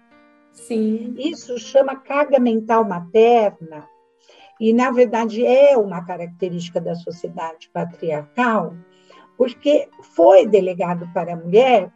[0.52, 1.14] Sim.
[1.16, 3.88] Isso chama carga mental materna,
[4.61, 8.75] e, na verdade, é uma característica da sociedade patriarcal,
[9.38, 11.90] porque foi delegado para a mulher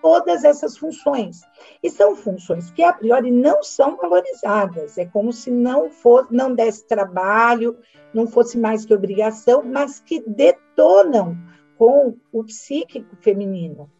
[0.00, 1.42] todas essas funções.
[1.82, 4.96] E são funções que, a priori, não são valorizadas.
[4.96, 7.76] É como se não, fosse, não desse trabalho,
[8.14, 11.36] não fosse mais que obrigação, mas que detonam
[11.76, 13.90] com o psíquico feminino.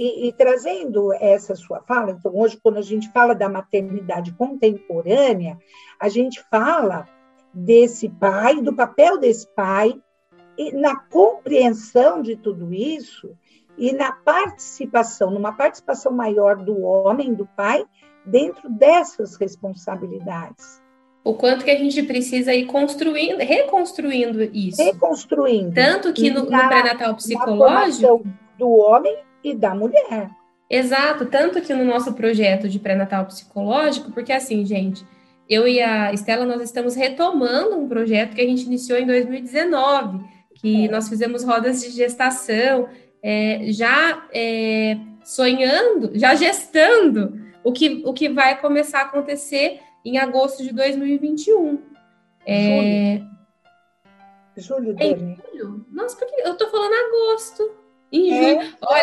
[0.00, 5.58] E, e, trazendo essa sua fala, então, hoje, quando a gente fala da maternidade contemporânea,
[5.98, 7.04] a gente fala
[7.52, 9.92] desse pai, do papel desse pai
[10.56, 13.36] e na compreensão de tudo isso
[13.76, 17.84] e na participação, numa participação maior do homem, do pai,
[18.24, 20.80] dentro dessas responsabilidades.
[21.24, 24.80] O quanto que a gente precisa ir construindo, reconstruindo isso.
[24.80, 25.74] Reconstruindo.
[25.74, 28.24] Tanto que no, no pré-natal psicológico.
[28.56, 30.30] do homem e da mulher.
[30.70, 35.04] Exato, tanto que no nosso projeto de pré-natal psicológico, porque assim, gente,
[35.48, 40.38] eu e a Estela, nós estamos retomando um projeto que a gente iniciou em 2019
[40.60, 40.90] que é.
[40.90, 42.88] nós fizemos rodas de gestação,
[43.22, 50.18] é, já é, sonhando, já gestando o que, o que vai começar a acontecer em
[50.18, 51.80] agosto de 2021.
[52.46, 53.20] É...
[54.56, 55.86] Julho, é julho?
[55.92, 57.67] Nossa, porque eu tô falando agosto.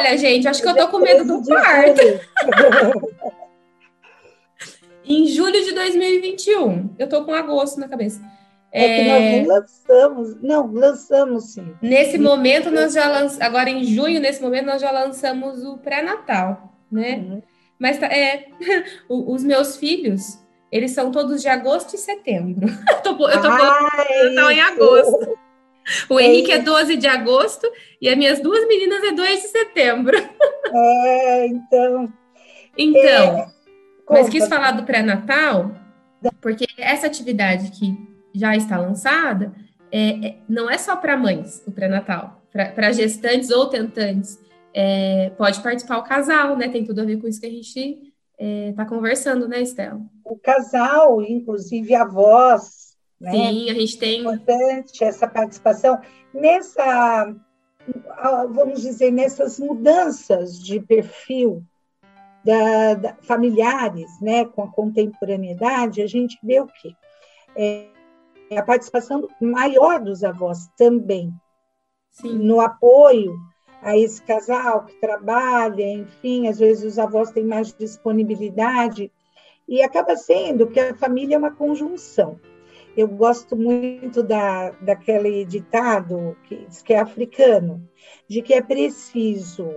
[0.06, 0.10] É.
[0.10, 2.02] Olha, gente, acho que eu tô com medo do parto.
[5.08, 6.96] em julho de 2021.
[6.98, 8.22] Eu tô com agosto na cabeça.
[8.72, 9.42] É, que nós é.
[9.42, 11.74] não lançamos, não, lançamos sim.
[11.82, 16.74] Nesse momento nós já lançamos, agora em junho, nesse momento nós já lançamos o pré-natal,
[16.92, 17.16] né?
[17.16, 17.42] Uhum.
[17.80, 18.48] Mas tá, é,
[19.08, 20.40] os meus filhos,
[20.70, 22.68] eles são todos de agosto e setembro.
[22.90, 25.35] eu tô, eu tô ah, em agosto.
[26.10, 27.72] O é Henrique é 12 de agosto
[28.02, 30.18] e as minhas duas meninas é 2 de setembro.
[30.78, 32.12] É, então.
[32.76, 33.48] Então, é,
[34.10, 35.72] mas quis falar do pré-natal,
[36.42, 37.96] porque essa atividade que
[38.34, 39.54] já está lançada,
[39.92, 44.40] é, é não é só para mães o pré-natal, para gestantes ou tentantes.
[44.74, 46.68] É, pode participar o casal, né?
[46.68, 48.02] Tem tudo a ver com isso que a gente
[48.40, 50.02] está é, conversando, né, Estela?
[50.26, 52.85] O casal, inclusive avós.
[53.20, 53.32] Né?
[53.32, 54.18] Sim, a gente tem.
[54.18, 56.00] É importante essa participação
[56.34, 57.34] nessa,
[58.52, 61.64] vamos dizer, nessas mudanças de perfil
[62.44, 66.96] da, da, familiares, né, com a contemporaneidade, a gente vê o quê?
[67.56, 67.88] É,
[68.56, 71.34] a participação maior dos avós também,
[72.12, 72.38] Sim.
[72.38, 73.36] no apoio
[73.82, 79.12] a esse casal que trabalha, enfim, às vezes os avós têm mais disponibilidade,
[79.68, 82.40] e acaba sendo que a família é uma conjunção.
[82.96, 87.88] Eu gosto muito da, daquele ditado que que é africano,
[88.28, 89.70] de que é preciso,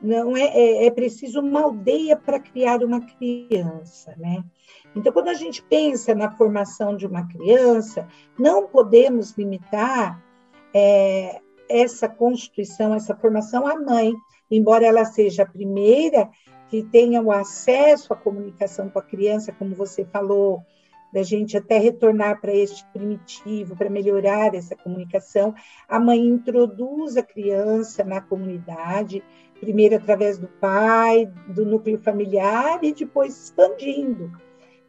[0.00, 4.44] não é, é, é preciso uma aldeia para criar uma criança, né?
[4.94, 8.06] Então, quando a gente pensa na formação de uma criança,
[8.38, 10.22] não podemos limitar
[10.74, 14.12] é, essa constituição, essa formação à mãe,
[14.50, 16.28] embora ela seja a primeira
[16.68, 20.62] que tenha o acesso à comunicação com a criança, como você falou,
[21.12, 25.54] da gente até retornar para este primitivo, para melhorar essa comunicação,
[25.88, 29.22] a mãe introduz a criança na comunidade,
[29.58, 34.30] primeiro através do pai, do núcleo familiar e depois expandindo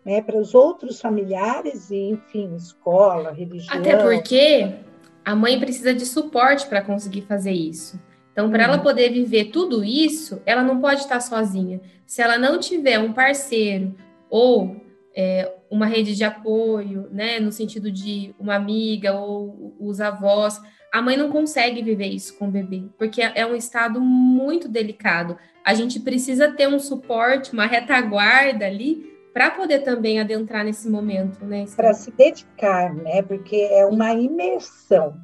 [0.06, 3.80] né, para os outros familiares e, enfim, escola, religião.
[3.80, 4.76] Até porque
[5.24, 8.00] a mãe precisa de suporte para conseguir fazer isso.
[8.32, 8.84] Então, para ela uhum.
[8.84, 11.82] poder viver tudo isso, ela não pode estar sozinha.
[12.06, 13.94] Se ela não tiver um parceiro
[14.30, 14.78] ou
[15.14, 21.02] é, uma rede de apoio, né, no sentido de uma amiga ou os avós, a
[21.02, 25.38] mãe não consegue viver isso com o bebê, porque é um estado muito delicado.
[25.64, 31.46] A gente precisa ter um suporte, uma retaguarda ali para poder também adentrar nesse momento,
[31.46, 31.64] né?
[31.74, 33.22] Para se dedicar, né?
[33.22, 35.16] Porque é uma imersão.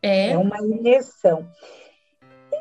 [0.00, 0.30] É.
[0.30, 1.48] É uma imersão.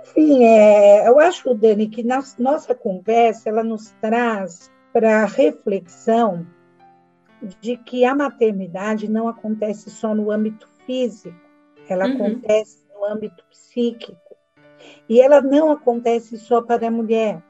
[0.02, 6.48] Enfim, é, eu acho, Dani, que na nossa conversa ela nos traz para reflexão
[7.42, 11.36] de que a maternidade não acontece só no âmbito físico,
[11.88, 12.16] ela uhum.
[12.16, 14.36] acontece no âmbito psíquico.
[15.10, 17.44] E ela não acontece só para a mulher,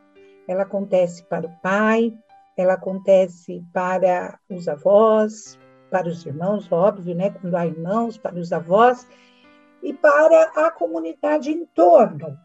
[0.47, 2.13] ela acontece para o pai,
[2.55, 7.29] ela acontece para os avós, para os irmãos, óbvio, né?
[7.29, 9.07] Quando há irmãos, para os avós
[9.83, 12.37] e para a comunidade em torno.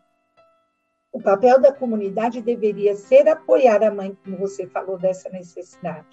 [1.13, 6.07] O papel da comunidade deveria ser apoiar a mãe, como você falou dessa necessidade,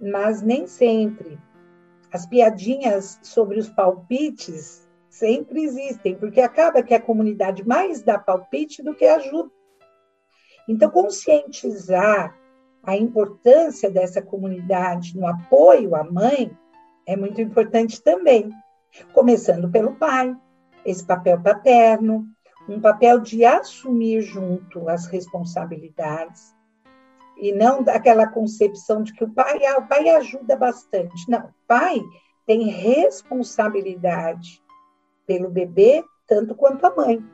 [0.00, 1.38] mas nem sempre.
[2.12, 8.82] As piadinhas sobre os palpites sempre existem, porque acaba que a comunidade mais dá palpite
[8.82, 9.50] do que ajuda.
[10.68, 12.36] Então, conscientizar
[12.82, 16.56] a importância dessa comunidade no apoio à mãe
[17.06, 18.50] é muito importante também,
[19.12, 20.36] começando pelo pai,
[20.84, 22.26] esse papel paterno,
[22.68, 26.55] um papel de assumir junto as responsabilidades
[27.36, 31.28] e não daquela concepção de que o pai, ah, o pai ajuda bastante.
[31.28, 32.00] Não, o pai
[32.46, 34.62] tem responsabilidade
[35.26, 37.24] pelo bebê tanto quanto a mãe,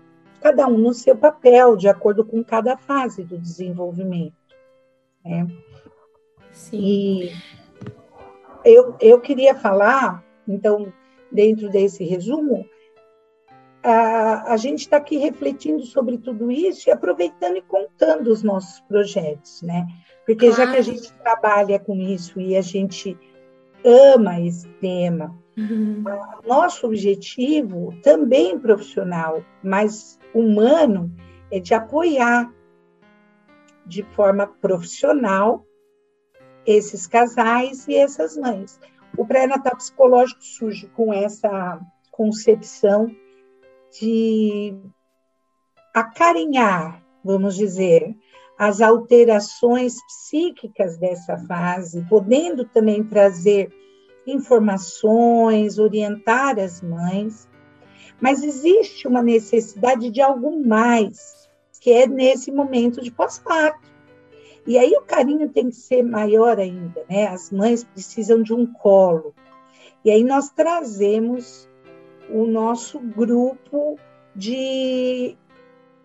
[0.41, 4.35] cada um no seu papel, de acordo com cada fase do desenvolvimento.
[5.25, 5.47] Né?
[6.53, 6.79] Sim.
[6.79, 7.31] E
[8.65, 10.93] eu, eu queria falar, então,
[11.31, 12.67] dentro desse resumo,
[13.83, 18.81] a, a gente está aqui refletindo sobre tudo isso e aproveitando e contando os nossos
[18.81, 19.87] projetos, né?
[20.25, 20.57] Porque claro.
[20.57, 23.19] já que a gente trabalha com isso e a gente
[23.85, 26.05] ama esse tema, uhum.
[26.47, 31.13] nosso objetivo, também profissional, mas humano,
[31.51, 32.53] é de apoiar
[33.85, 35.67] de forma profissional
[36.65, 38.79] esses casais e essas mães.
[39.19, 41.81] O pré-natal psicológico surge com essa
[42.13, 43.15] concepção
[43.99, 44.75] de
[45.95, 48.17] acarinhar, vamos dizer,
[48.59, 53.73] as alterações psíquicas dessa fase, podendo também trazer
[54.27, 57.49] informações, orientar as mães,
[58.21, 61.49] mas existe uma necessidade de algo mais,
[61.81, 63.91] que é nesse momento de pós-parto.
[64.65, 67.27] E aí o carinho tem que ser maior ainda, né?
[67.27, 69.35] As mães precisam de um colo.
[70.05, 71.69] E aí nós trazemos
[72.31, 73.99] o nosso grupo
[74.35, 75.37] de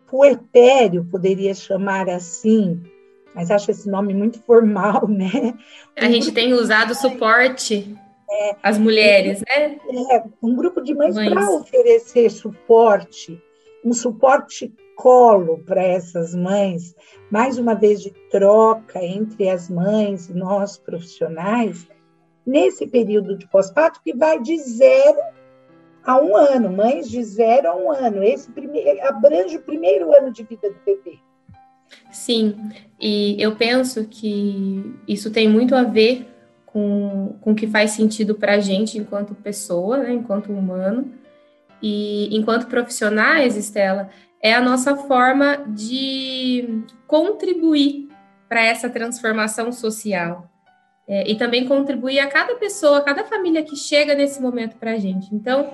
[0.07, 2.81] puerpério, poderia chamar assim,
[3.35, 5.53] mas acho esse nome muito formal, né?
[5.95, 7.95] A gente tem usado suporte
[8.29, 9.77] é, as mulheres, né?
[10.11, 11.29] É, um grupo de mães, mães.
[11.29, 13.41] para oferecer suporte,
[13.83, 16.95] um suporte colo para essas mães,
[17.31, 21.87] mais uma vez de troca entre as mães e nós profissionais,
[22.45, 25.19] nesse período de pós-parto que vai de zero
[26.07, 28.23] a um ano, mães de zero a um ano.
[28.23, 31.19] Esse primeiro, abrange o primeiro ano de vida do bebê.
[32.09, 32.55] Sim,
[32.99, 36.25] e eu penso que isso tem muito a ver
[36.65, 41.13] com, com o que faz sentido para a gente enquanto pessoa, né, enquanto humano,
[41.81, 44.09] e enquanto profissionais, Estela,
[44.41, 48.07] é a nossa forma de contribuir
[48.47, 50.49] para essa transformação social.
[51.09, 54.91] É, e também contribuir a cada pessoa, a cada família que chega nesse momento para
[54.91, 55.33] a gente.
[55.33, 55.73] Então,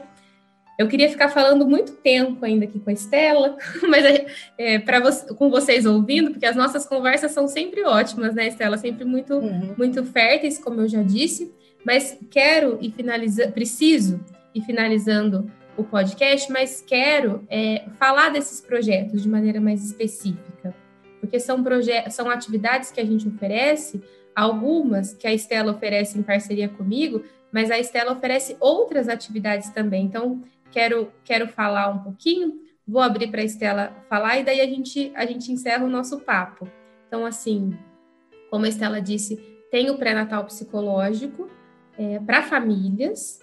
[0.77, 3.57] eu queria ficar falando muito tempo ainda aqui com a Estela,
[3.87, 4.25] mas é,
[4.57, 8.77] é para vo com vocês ouvindo, porque as nossas conversas são sempre ótimas, né, Estela?
[8.77, 9.75] Sempre muito, uhum.
[9.77, 11.53] muito férteis, como eu já disse.
[11.85, 14.19] Mas quero e finalizando, preciso
[14.55, 20.73] ir finalizando o podcast, mas quero é, falar desses projetos de maneira mais específica,
[21.19, 24.01] porque são projetos, são atividades que a gente oferece,
[24.35, 30.05] algumas que a Estela oferece em parceria comigo, mas a Estela oferece outras atividades também.
[30.05, 30.41] Então,
[30.73, 35.11] quero quero falar um pouquinho, vou abrir para a Estela falar e daí a gente
[35.15, 36.67] a gente encerra o nosso papo.
[37.07, 37.77] Então, assim,
[38.49, 39.37] como a Estela disse,
[39.69, 41.47] tem o pré-natal psicológico
[41.97, 43.39] é, para famílias,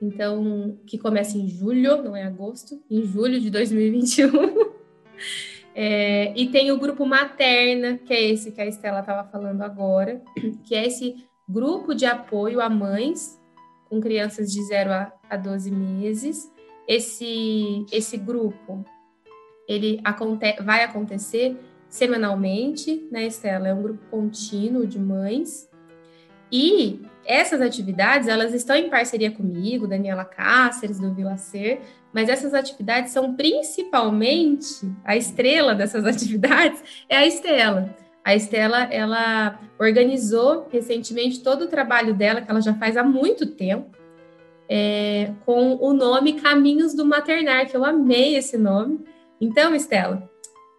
[0.00, 4.30] então, que começa em julho, não é agosto, em julho de 2021.
[5.74, 10.22] é, e tem o grupo Materna, que é esse que a Estela estava falando agora,
[10.64, 11.16] que é esse
[11.48, 13.40] grupo de apoio a mães
[13.88, 16.52] com crianças de 0 a, a 12 meses.
[16.88, 18.84] Esse, esse grupo,
[19.68, 21.54] ele aconte vai acontecer
[21.88, 23.68] semanalmente, né, Estela?
[23.68, 25.68] É um grupo contínuo de mães.
[26.50, 32.54] E essas atividades, elas estão em parceria comigo, Daniela Cáceres, do Vila Ser, mas essas
[32.54, 37.94] atividades são principalmente, a estrela dessas atividades é a Estela.
[38.24, 43.46] A Estela, ela organizou recentemente todo o trabalho dela, que ela já faz há muito
[43.46, 43.97] tempo,
[44.68, 49.00] é, com o nome Caminhos do Maternar, que eu amei esse nome,
[49.40, 50.28] Então, Estela,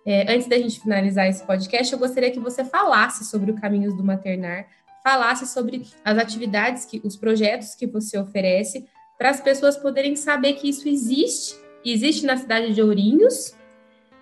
[0.05, 3.95] é, antes da gente finalizar esse podcast, eu gostaria que você falasse sobre o Caminhos
[3.95, 4.67] do Maternar,
[5.03, 8.85] falasse sobre as atividades, que, os projetos que você oferece,
[9.17, 13.55] para as pessoas poderem saber que isso existe, existe na cidade de Ourinhos,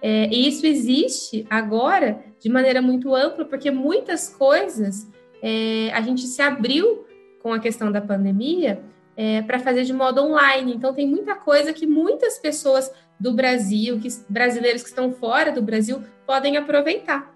[0.02, 5.08] é, e isso existe agora de maneira muito ampla, porque muitas coisas
[5.42, 7.06] é, a gente se abriu
[7.42, 8.84] com a questão da pandemia
[9.18, 10.76] é, para fazer de modo online.
[10.76, 15.62] Então, tem muita coisa que muitas pessoas do Brasil, que, brasileiros que estão fora do
[15.62, 17.36] Brasil, podem aproveitar.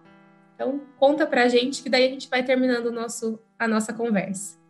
[0.54, 4.62] Então, conta para a gente, que daí a gente vai terminando nosso, a nossa conversa.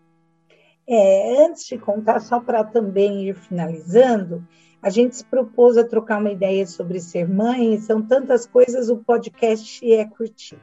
[0.87, 4.47] É, antes de contar, só para também ir finalizando,
[4.81, 8.97] a gente se propôs a trocar uma ideia sobre ser mãe, são tantas coisas, o
[8.97, 10.57] podcast é curtir.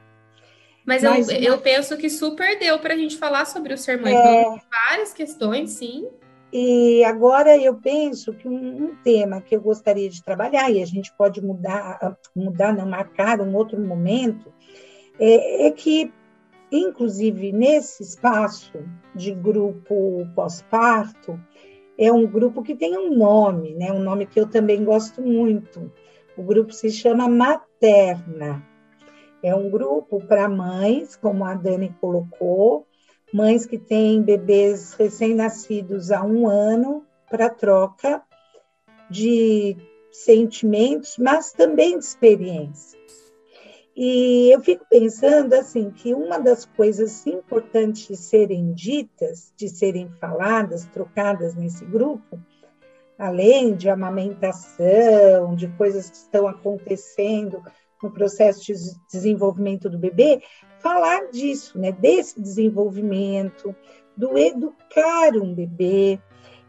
[0.83, 4.01] Mas, Mas eu, eu penso que super deu para a gente falar sobre o ser
[4.01, 4.15] mãe.
[4.15, 4.43] É...
[4.71, 6.09] várias questões, sim.
[6.51, 10.85] E agora eu penso que um, um, tema que eu gostaria de trabalhar, e a
[10.85, 14.51] gente pode mudar, mudar, não marcar um outro momento,
[15.19, 16.11] é, é que,
[16.71, 18.83] inclusive, nesse espaço
[19.13, 21.39] de grupo pós-parto,
[21.97, 23.91] é um grupo que tem um nome, né?
[23.91, 25.91] um nome que eu também gosto muito.
[26.37, 28.65] O grupo se chama Materna.
[29.43, 32.87] É um grupo para mães, como a Dani colocou,
[33.33, 38.23] mães que têm bebês recém-nascidos há um ano, para troca
[39.09, 39.77] de
[40.11, 42.97] sentimentos, mas também de experiências.
[43.95, 50.09] E eu fico pensando assim que uma das coisas importantes de serem ditas, de serem
[50.21, 52.39] faladas, trocadas nesse grupo,
[53.17, 57.61] além de amamentação, de coisas que estão acontecendo
[58.01, 58.73] no processo de
[59.11, 60.41] desenvolvimento do bebê,
[60.79, 63.75] falar disso, né, desse desenvolvimento,
[64.15, 66.19] do educar um bebê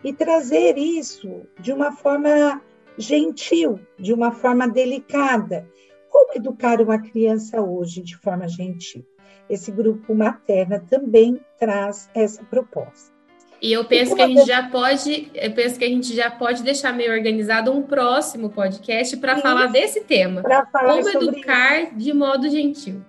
[0.05, 2.61] e trazer isso de uma forma
[2.97, 5.69] gentil, de uma forma delicada,
[6.09, 9.05] como educar uma criança hoje de forma gentil?
[9.49, 13.20] Esse grupo materna também traz essa proposta.
[13.63, 16.63] E eu penso que a gente já pode, eu penso que a gente já pode
[16.63, 20.43] deixar meio organizado um próximo podcast para falar desse tema.
[20.43, 21.95] Falar como educar isso.
[21.97, 23.03] de modo gentil.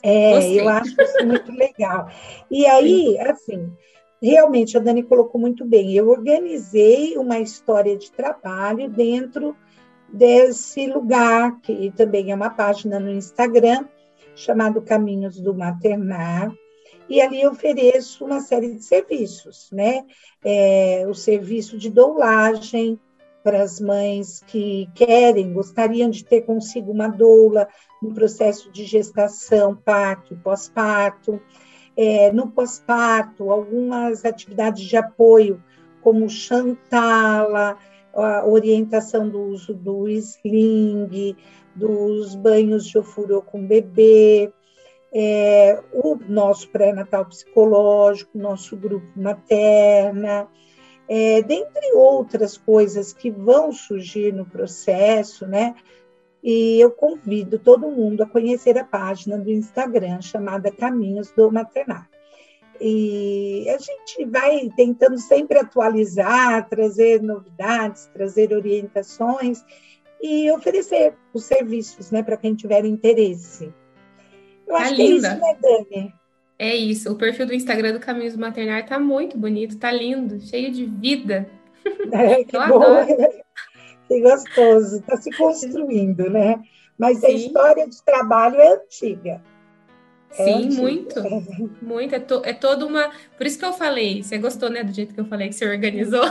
[0.00, 0.60] É, Gostei.
[0.60, 2.08] eu acho isso muito legal.
[2.48, 3.18] E aí, Sim.
[3.18, 3.72] assim,
[4.22, 5.92] realmente a Dani colocou muito bem.
[5.92, 9.56] Eu organizei uma história de trabalho dentro
[10.08, 13.84] desse lugar, que também é uma página no Instagram,
[14.36, 16.52] chamado Caminhos do Maternar,
[17.08, 20.04] e ali eu ofereço uma série de serviços, né?
[20.44, 23.00] É, o serviço de doulagem
[23.42, 27.66] para as mães que querem, gostariam de ter consigo uma doula
[28.02, 31.40] no processo de gestação, parto pós-parto.
[31.96, 35.62] É, no pós-parto, algumas atividades de apoio,
[36.02, 37.76] como chantala,
[38.14, 41.36] a orientação do uso do sling,
[41.74, 44.52] dos banhos de ofurô com bebê,
[45.12, 50.48] é, o nosso pré-natal psicológico, nosso grupo materna,
[51.08, 55.74] é, dentre outras coisas que vão surgir no processo, né?
[56.42, 62.08] E eu convido todo mundo a conhecer a página do Instagram chamada Caminhos do Maternar.
[62.80, 69.64] E a gente vai tentando sempre atualizar, trazer novidades, trazer orientações
[70.22, 73.72] e oferecer os serviços né, para quem tiver interesse.
[74.68, 75.28] Eu tá acho linda.
[75.36, 76.14] que é isso, né, Dani?
[76.58, 77.12] É isso.
[77.12, 80.84] O perfil do Instagram do Caminhos do Maternar tá muito bonito, tá lindo, cheio de
[80.86, 81.48] vida.
[82.12, 82.82] É, que Eu bom.
[82.82, 83.06] Adoro.
[84.08, 86.60] Que gostoso, está se construindo, né?
[86.98, 87.26] Mas Sim.
[87.26, 89.42] a história de trabalho é antiga.
[90.32, 91.22] É Sim, muito.
[91.80, 92.14] Muito.
[92.14, 93.10] É, to, é toda uma.
[93.36, 94.22] Por isso que eu falei.
[94.22, 96.24] Você gostou, né, do jeito que eu falei que você organizou?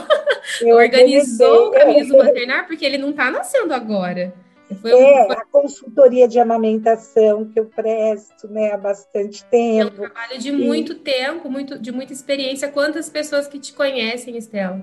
[0.66, 4.34] organizou o caminho do maternar, porque ele não está nascendo agora.
[4.76, 5.36] Foi é, foi...
[5.36, 9.82] a consultoria de amamentação que eu presto né, há bastante tempo.
[9.82, 12.70] É um trabalho de muito tempo, muito, de muita experiência.
[12.70, 14.82] Quantas pessoas que te conhecem, Estela?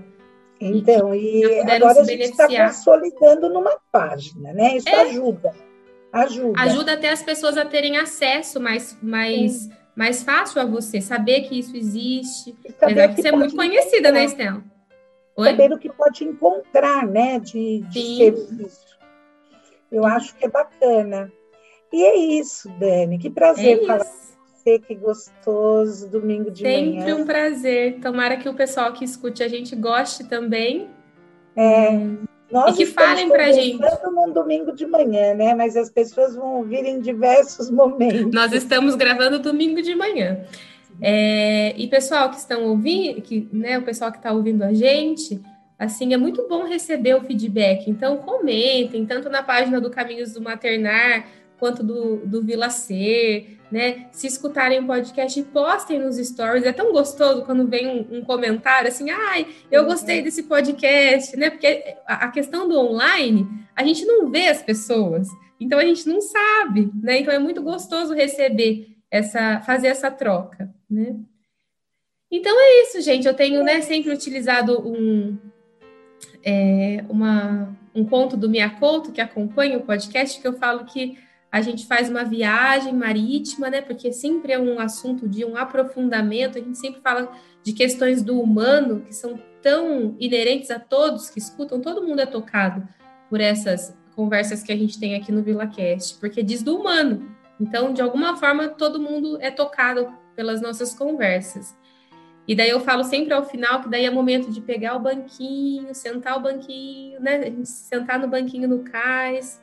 [0.60, 4.76] Então, e, e agora a gente está consolidando numa página, né?
[4.76, 5.02] Isso é.
[5.02, 5.52] ajuda.
[6.12, 6.60] Ajuda.
[6.60, 11.58] Ajuda até as pessoas a terem acesso mais, mais, mais fácil a você, saber que
[11.58, 12.56] isso existe.
[12.80, 14.62] Apesar você é muito conhecida, né, Estela?
[15.36, 18.93] Saber o que pode encontrar, né, de, de serviço.
[19.94, 21.32] Eu acho que é bacana.
[21.92, 23.16] E é isso, Dani.
[23.16, 24.10] Que prazer é falar com
[24.56, 27.06] você, que gostoso, domingo de Sempre manhã.
[27.06, 28.00] Sempre um prazer.
[28.00, 30.88] Tomara que o pessoal que escute a gente goste também.
[31.54, 31.92] É.
[32.50, 33.78] Nós e que falem para a gente.
[34.10, 35.54] num domingo de manhã, né?
[35.54, 38.32] Mas as pessoas vão ouvir em diversos momentos.
[38.32, 40.44] Nós estamos gravando domingo de manhã.
[41.00, 45.40] É, e pessoal que estão ouvindo, que, né, o pessoal que está ouvindo a gente,
[45.84, 47.88] assim, é muito bom receber o feedback.
[47.88, 51.26] Então, comentem, tanto na página do Caminhos do Maternar,
[51.58, 54.06] quanto do, do Vila Ser, né?
[54.12, 56.64] Se escutarem o podcast, postem nos stories.
[56.64, 59.88] É tão gostoso quando vem um, um comentário assim, ai, eu uhum.
[59.88, 61.50] gostei desse podcast, né?
[61.50, 65.28] Porque a, a questão do online, a gente não vê as pessoas,
[65.58, 67.20] então a gente não sabe, né?
[67.20, 71.16] Então é muito gostoso receber essa, fazer essa troca, né?
[72.30, 73.26] Então é isso, gente.
[73.26, 75.38] Eu tenho né, sempre utilizado um,
[76.42, 81.18] é, uma, um conto do Miyakoto que acompanha o podcast, que eu falo que
[81.50, 83.80] a gente faz uma viagem marítima, né?
[83.80, 88.40] Porque sempre é um assunto de um aprofundamento, a gente sempre fala de questões do
[88.40, 92.86] humano que são tão inerentes a todos que escutam, todo mundo é tocado
[93.30, 97.34] por essas conversas que a gente tem aqui no VilaCast, porque diz do humano.
[97.60, 101.74] Então, de alguma forma, todo mundo é tocado pelas nossas conversas.
[102.46, 105.94] E daí eu falo sempre ao final que daí é momento de pegar o banquinho,
[105.94, 107.36] sentar o banquinho, né?
[107.36, 109.60] A gente sentar no banquinho no cais,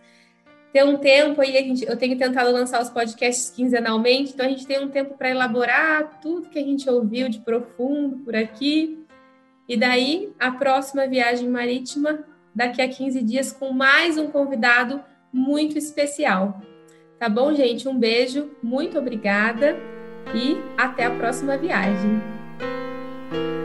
[0.74, 4.50] ter um tempo aí, a gente, eu tenho tentado lançar os podcasts quinzenalmente, então a
[4.50, 9.06] gente tem um tempo para elaborar tudo que a gente ouviu de profundo por aqui.
[9.68, 12.26] E daí, a próxima viagem marítima,
[12.56, 16.62] daqui a 15 dias, com mais um convidado muito especial.
[17.20, 17.88] Tá bom, gente?
[17.88, 19.78] Um beijo, muito obrigada
[20.34, 22.41] e até a próxima viagem.
[23.32, 23.61] thank you